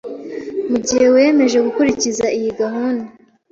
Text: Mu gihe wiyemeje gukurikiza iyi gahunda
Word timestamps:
Mu 0.69 0.77
gihe 0.85 1.05
wiyemeje 1.13 1.57
gukurikiza 1.65 2.25
iyi 2.37 2.51
gahunda 2.59 3.05